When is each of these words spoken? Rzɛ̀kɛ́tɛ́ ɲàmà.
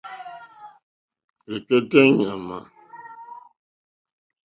Rzɛ̀kɛ́tɛ́ 1.53 2.03
ɲàmà. 2.19 2.57